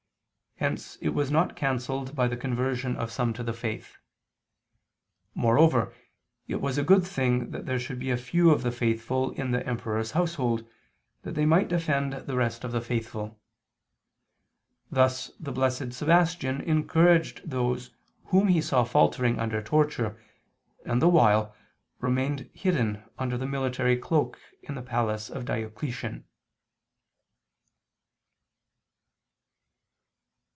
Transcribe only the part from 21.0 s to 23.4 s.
the while, remained hidden under